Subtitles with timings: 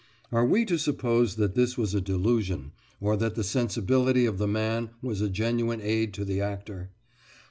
[0.31, 4.47] Are we to suppose that this was a delusion, or that the sensibility of the
[4.47, 6.89] man was a genuine aid to the actor?